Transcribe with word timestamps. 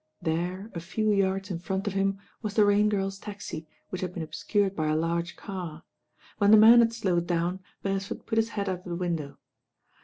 There 0.19 0.71
a 0.73 0.79
h^r 0.79 1.15
yards 1.15 1.51
in 1.51 1.59
ront 1.59 1.85
of 1.85 1.93
him 1.93 2.17
was 2.41 2.55
the 2.55 2.65
Rain 2.65 2.89
Girl's 2.89 3.19
taxi, 3.19 3.67
which 3.89 4.01
had 4.01 4.15
been 4.15 4.23
obscured 4.23 4.75
by 4.75 4.87
a 4.87 4.95
large 4.95 5.35
car. 5.35 5.83
When 6.39 6.49
the 6.49 6.57
man 6.57 6.79
had 6.79 6.91
slowed 6.91 7.27
down, 7.27 7.59
Beresford 7.83 8.25
put 8.25 8.39
his 8.39 8.49
head 8.49 8.67
out 8.67 8.79
of 8.79 8.85
the 8.85 8.95
window. 8.95 9.37